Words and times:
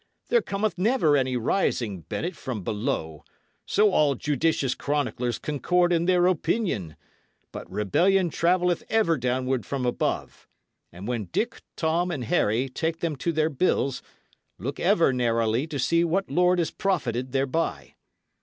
"There 0.29 0.41
cometh 0.41 0.79
never 0.79 1.15
any 1.15 1.37
rising, 1.37 2.01
Bennet, 2.01 2.35
from 2.35 2.63
below 2.63 3.23
so 3.67 3.91
all 3.91 4.15
judicious 4.15 4.73
chroniclers 4.73 5.37
concord 5.37 5.93
in 5.93 6.05
their 6.05 6.25
opinion; 6.25 6.95
but 7.51 7.69
rebellion 7.71 8.31
travelleth 8.31 8.81
ever 8.89 9.15
downward 9.15 9.63
from 9.63 9.85
above; 9.85 10.47
and 10.91 11.07
when 11.07 11.25
Dick, 11.25 11.61
Tom, 11.75 12.09
and 12.09 12.23
Harry 12.23 12.67
take 12.67 13.01
them 13.01 13.15
to 13.17 13.31
their 13.31 13.51
bills, 13.51 14.01
look 14.57 14.79
ever 14.79 15.13
narrowly 15.13 15.67
to 15.67 15.77
see 15.77 16.03
what 16.03 16.31
lord 16.31 16.59
is 16.59 16.71
profited 16.71 17.31
thereby. 17.31 17.93